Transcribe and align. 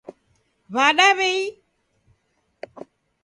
W'ada 0.73 1.07
w'eii? 1.17 1.47